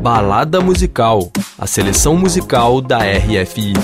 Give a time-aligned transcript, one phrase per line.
[0.00, 3.74] Balada Musical, a seleção musical da RFI.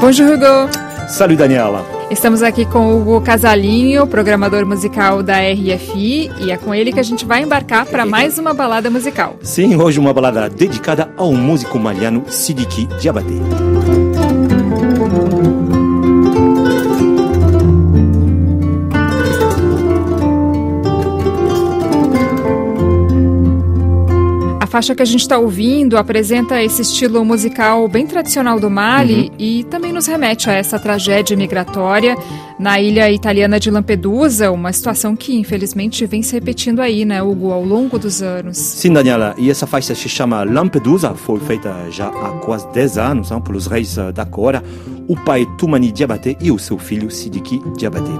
[0.00, 1.06] Bonjour Hugo.
[1.06, 1.84] Salut Daniela.
[2.10, 7.00] Estamos aqui com o Hugo Casalinho, programador musical da RFI, e é com ele que
[7.00, 9.36] a gente vai embarcar para mais uma balada musical.
[9.42, 13.34] Sim, hoje uma balada dedicada ao músico maliano Sidiki Diabaté.
[24.74, 29.34] Faixa que a gente está ouvindo apresenta esse estilo musical bem tradicional do Mali uhum.
[29.38, 32.16] e também nos remete a essa tragédia migratória
[32.58, 37.52] na ilha italiana de Lampedusa, uma situação que infelizmente vem se repetindo aí, né, Hugo,
[37.52, 38.56] ao longo dos anos.
[38.58, 43.30] Sim, Daniela, e essa faixa se chama Lampedusa, foi feita já há quase 10 anos
[43.30, 44.60] hein, pelos reis da Cora,
[45.06, 48.10] o pai Tumani Diabaté e o seu filho Sidiki Diabaté.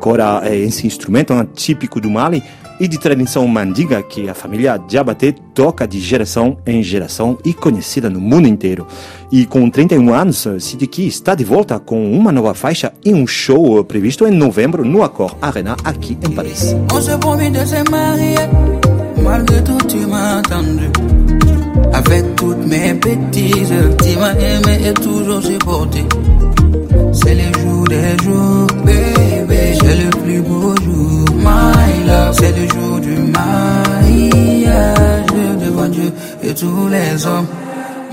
[0.00, 2.42] Agora, é esse instrumento é típico do Mali
[2.78, 8.10] e de tradição mandiga que a família Diabaté toca de geração em geração e conhecida
[8.10, 8.86] no mundo inteiro.
[9.32, 13.82] E com 31 anos, Sidiki está de volta com uma nova faixa e um show
[13.84, 16.76] previsto em novembro no Accor Arena aqui em Paris.
[27.22, 31.24] C'est les jours des jours, bébé, c'est le plus beau jour.
[31.38, 35.26] My love, c'est le jour du mariage
[35.64, 37.46] devant Dieu et tous les hommes.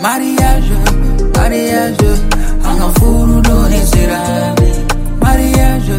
[0.01, 0.71] Mariage,
[1.35, 1.97] mariage,
[2.65, 4.55] en enfant donner sera.
[5.21, 5.91] Mariage,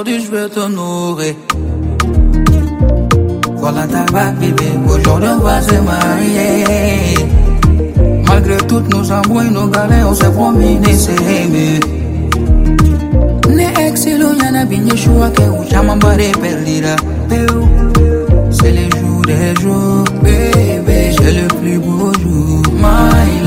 [0.00, 1.36] aujourd'hui je vais t'honorer.
[3.56, 6.64] Voilà ta bague, bébé, aujourd'hui on va se marier.
[8.26, 11.80] Malgré toutes nos embrouilles, nos galères, on s'est promis de s'aimer.
[13.50, 16.94] ne excelo yana binye shua ke uchama mbare perdira
[17.28, 17.46] peu
[18.50, 23.39] c'est le jour des jours bébé c'est le plus beau jour my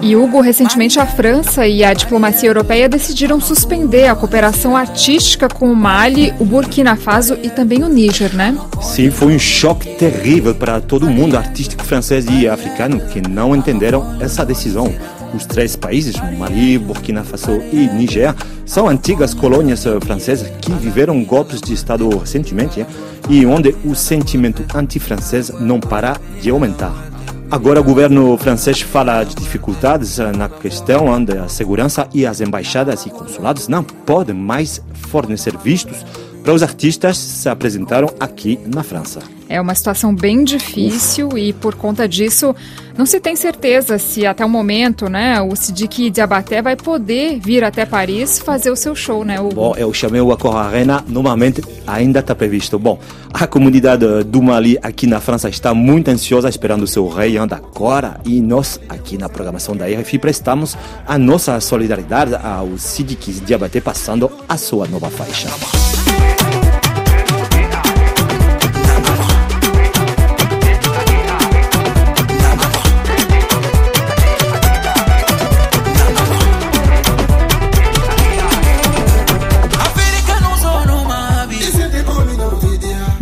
[0.00, 5.70] E Hugo, recentemente a França e a diplomacia europeia decidiram suspender a cooperação artística com
[5.70, 8.56] o Mali, o Burkina Faso e também o Níger, né?
[8.80, 14.16] Sim, foi um choque terrível para todo mundo artístico francês e africano que não entenderam
[14.20, 14.92] essa decisão.
[15.32, 18.34] Os três países, Mali, Burkina Faso e Niger,
[18.66, 22.84] são antigas colônias francesas que viveram golpes de Estado recentemente
[23.28, 27.09] e onde o sentimento anti-francês não para de aumentar.
[27.50, 33.04] Agora o governo francês fala de dificuldades na questão onde a segurança e as embaixadas
[33.06, 36.04] e consulados não podem mais fornecer vistos
[36.44, 39.39] para os artistas se apresentaram aqui na França.
[39.50, 42.54] É uma situação bem difícil e por conta disso
[42.96, 47.64] não se tem certeza se até o momento, né, o Sidiki Diabaté vai poder vir
[47.64, 49.40] até Paris fazer o seu show, né?
[49.40, 49.48] O...
[49.48, 52.78] Bom, eu chamei o Accor Arena, normalmente ainda está previsto.
[52.78, 53.00] Bom,
[53.34, 57.56] a comunidade do Mali aqui na França está muito ansiosa esperando o seu rei anda
[57.56, 63.80] agora e nós aqui na programação da RFI prestamos a nossa solidariedade ao Sidiki Diabaté
[63.80, 65.48] passando a sua nova faixa.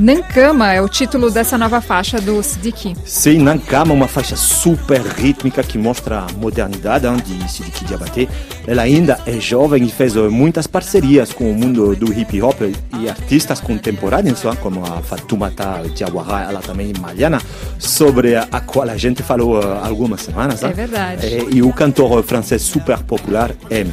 [0.08, 2.96] Nankama é o título dessa nova faixa do Sidiki.
[3.04, 8.26] Sim, Nankama, uma faixa super rítmica que mostra a modernidade de Sidiki Diabaté.
[8.66, 12.58] Ela ainda é jovem e fez muitas parcerias com o mundo do hip hop
[12.98, 17.42] e artistas contemporâneos, como a Fatoumata Diawara, ela também maliana,
[17.78, 20.62] sobre a qual a gente falou algumas semanas.
[20.62, 21.48] É verdade.
[21.52, 23.92] E o cantor francês super popular M.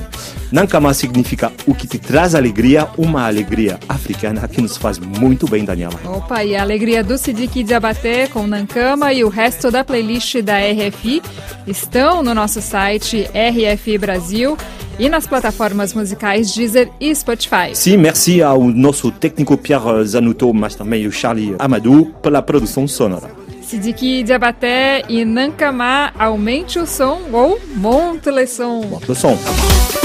[0.52, 5.66] Nankama significa o que te traz alegria, uma alegria africana que nos faz muito bem,
[5.66, 6.00] Daniela.
[6.06, 10.58] Opa, e a alegria do Sidiki Diabaté com Nankama e o resto da playlist da
[10.60, 11.22] RFI
[11.68, 14.58] estão no nosso site RFI Brasil
[14.98, 17.74] e nas plataformas musicais Deezer e Spotify.
[17.74, 23.30] Sim, merci ao nosso técnico Pierre Zanuto, mas também o Charlie Amadou pela produção sonora.
[23.62, 28.84] Sidiki Diabaté e Nankama aumente o som ou monte le som.
[28.84, 30.05] Monte le som.